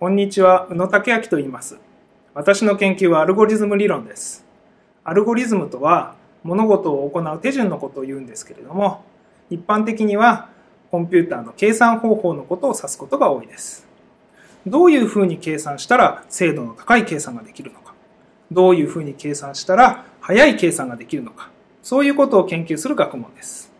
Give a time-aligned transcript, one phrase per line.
[0.00, 1.76] こんにちは、宇野武明と言います。
[2.32, 4.44] 私の研究はアルゴリズム理論です。
[5.02, 9.02] アルゴリズムとは、物事を行う手順のことを言うんですけれども、
[9.50, 10.50] 一般的には
[10.92, 13.88] コンピューターの計算方法のことを指すことが多いです。
[14.68, 17.92] どういうふうに計算したら精度の高い計算ができるのか、
[18.52, 21.50] どういうふうに計算したら早い計算ができるのか、
[21.82, 23.72] そういうことを研究する学問です。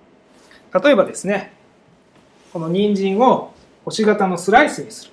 [0.82, 1.52] 例えばですね、
[2.52, 3.52] この人参を
[3.84, 5.12] 星型のスライスにする。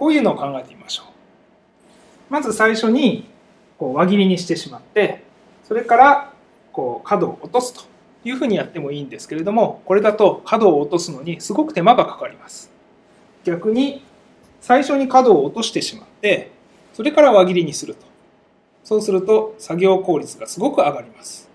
[0.00, 2.32] こういうのを考えてみましょう。
[2.32, 3.28] まず最初に
[3.78, 5.24] こう輪切りにしてしまって、
[5.68, 6.32] それから
[6.72, 7.82] こう角を落とすと
[8.24, 12.70] いうふうにやってもいいんですけれども、これだと角を落とすのにすごく手間がかかります。
[13.44, 14.02] 逆に
[14.62, 16.50] 最初に角を落としてしまって、
[16.94, 18.06] それから輪切りにすると。
[18.84, 21.50] そうすると作業効率がすごく上がります。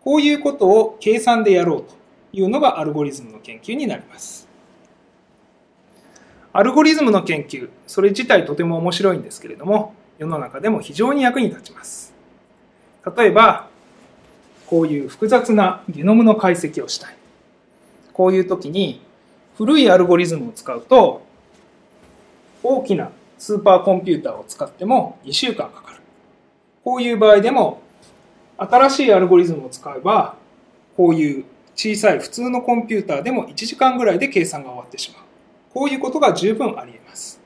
[0.00, 1.94] こういうことを計算でやろうと
[2.32, 4.48] いうのがアルゴリズムの研究になります。
[6.56, 12.14] アルゴリズムの研究、それ自体とても面白いんですけれども、世の中でも非常に役に立ちます。
[13.16, 13.66] 例えば、
[14.68, 17.16] こういう複雑なゲノムの解析をしたい。
[18.12, 19.00] こういう時に
[19.58, 21.26] 古いアルゴリズムを使うと、
[22.62, 25.98] 大きなスーパーコンピューターを使っても2週間かかる。
[26.84, 27.82] こういう場合でも、
[28.58, 30.36] 新しいアルゴリズムを使えば、
[30.96, 35.33] こういう小さい普通のコンピューターでも1時間ぐらいで計算が終わってしまう。
[35.74, 37.40] こういうことが十分あり得ます。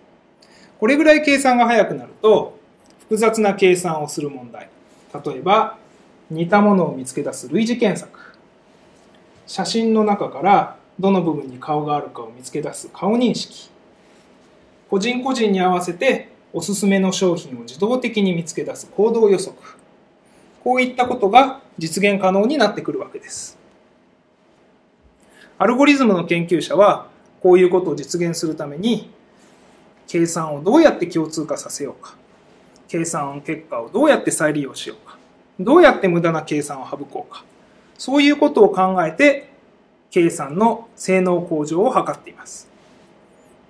[0.79, 2.59] これぐらい計算が早くなると、
[3.01, 4.69] 複雑な計算をする問題。
[5.25, 5.79] 例えば、
[6.31, 8.37] 似たものを見つけ出す類似検索。
[9.47, 13.71] 写真の中からどの部分に顔があるかを見つけ出す顔認識。
[14.91, 19.57] 個人個人に合わせておすすめの商品を自動的に見つけ出す行動予測。
[20.63, 23.57] こういったことが実現可能になってくるわけです。
[25.57, 27.07] アルゴリズムの研究者は
[27.43, 29.11] こういうことを実現するために
[30.07, 32.15] 計算をどうやって共通化させようか。
[32.89, 35.19] 計算結果をどうやって再利用しようか。
[35.61, 37.45] どうやって無駄な計算を省こうか。
[37.99, 39.51] そういうことを考えて
[40.11, 42.69] 計算の性能向上を図っています。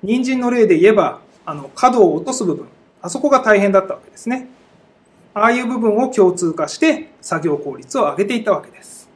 [0.03, 2.69] 人参の例で言えばあの角を落とす部分。
[3.03, 4.49] あそこが大変だったわけですね。
[5.35, 9.09] ああいう部分を共通化して作業効率を上げていったわけです。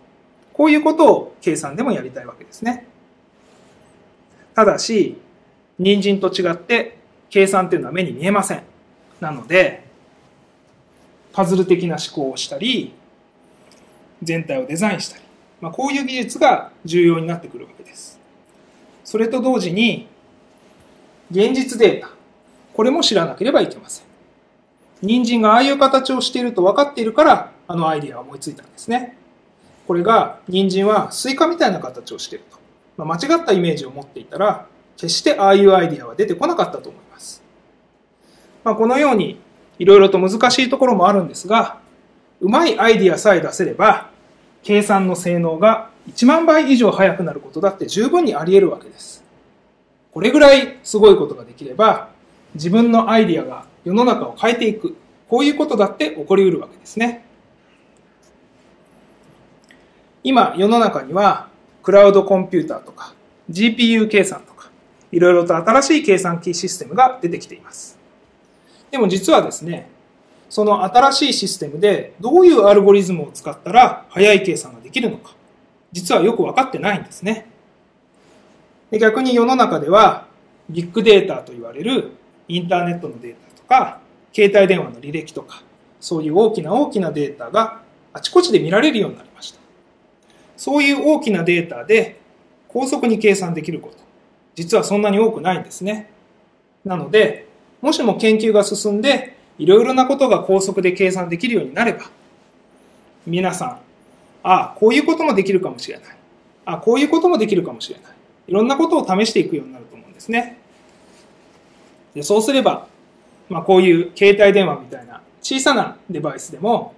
[0.53, 2.87] こういうことを計算でもやりたいわけですね。
[4.55, 5.17] ただし、
[5.79, 6.99] 人参と違って
[7.31, 8.63] 計算っていうのは目に見えません。
[9.21, 9.85] なので、
[11.33, 12.93] パズル的な思考をしたり、
[14.23, 15.23] 全体をデザインしたり、
[15.61, 18.21] まあ、こういう技術が重要になってくるわけです。
[19.05, 20.09] それと同時に、
[21.31, 22.11] 現実データ、
[22.75, 24.05] これも知らなければいけません。
[25.01, 29.17] 人参がああいう形をしていると分かっているから、あのアイディアを思いついたんですね。
[29.87, 32.62] これが、人参はスイカみたいな形をしていると。
[32.97, 34.67] まあ、間違ったイメージを持っていたら、
[34.97, 37.43] 決してああいうアイディアは出てこなかったと思います。
[38.65, 39.41] まあ、このように、
[39.79, 41.79] いろいろと難しいところもあるんですが、
[42.41, 44.11] うまいアイディアさえ出せれば、
[44.63, 49.25] 計算の性能が1万倍以上速くなることだって十分にあり得るわけです。
[50.13, 52.11] これぐらいすごいことができれば、
[52.55, 54.97] 自分のアイディアが世の中を変えていく、
[55.29, 57.25] こういうことだって起こり得るわけですね。
[60.25, 61.49] 今、世の中には、
[61.83, 63.15] クラウドコンピューターとか
[63.51, 64.71] GPU 計算とか
[65.11, 67.99] いろいろと新しい計算機システムが出てきています。
[68.91, 69.89] でも実はですね、
[70.51, 75.35] その新しいシステムでどういうアルゴリズムを使ったら速い計算ができるのか、
[75.93, 77.47] 実はよく分かってないんですね。
[78.91, 80.27] で逆に世の中では
[80.69, 82.13] ビッグデータと言われる
[82.49, 84.01] インターネットのデータとか
[84.35, 85.63] 携帯電話の履歴とか
[85.99, 87.81] そういう大きな大きなデータが
[88.13, 89.62] あちこちで見られるようになりました。
[90.57, 92.21] そういう大きなデータで
[92.69, 93.97] 高速に計算できること、
[94.55, 96.11] 実はそんなに多くないんですね。
[96.85, 97.47] なので、
[97.81, 102.11] もしも研究が進んで、いろいろなことが高速で計算できるようになれば、
[103.27, 103.69] 皆さん、
[104.43, 106.07] ああ、こういうこともできるかもしれない。
[106.65, 108.13] ああ、こういうこともできるかもしれない。
[108.49, 110.59] いろんなことを試していくようになると思うんですね。
[112.15, 112.87] でそうすれば、
[113.49, 116.95] まあ、こういう携帯電話みたいな小さなデバイスでも、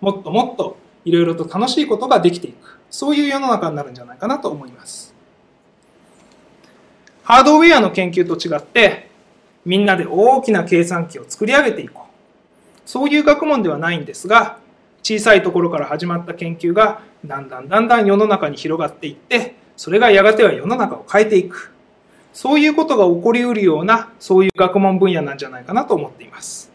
[0.00, 2.78] もっともっといろいろと楽しいことができていく。
[2.90, 5.14] そういう世の中になるんじゃないかなと思います。
[7.22, 9.08] ハードウェアの研究と違って、
[9.64, 12.04] みんなで大きな計算機を作り上げていこう。
[12.86, 14.58] そういう学問ではないんですが、
[15.02, 21.72] 小さいところから始まった研究が、だんだんだんだん世の中に広がっていって、それがやがては世の中を変えていく。
[22.34, 26.73] そういうことが起こりうるような、そういう学問分野なんじゃないかなと思っています。